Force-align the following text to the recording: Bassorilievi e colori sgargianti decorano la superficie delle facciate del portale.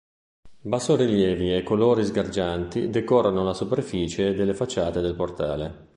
Bassorilievi 0.61 1.53
e 1.55 1.61
colori 1.61 2.03
sgargianti 2.03 2.89
decorano 2.89 3.43
la 3.43 3.53
superficie 3.53 4.33
delle 4.33 4.55
facciate 4.55 4.99
del 4.99 5.13
portale. 5.13 5.89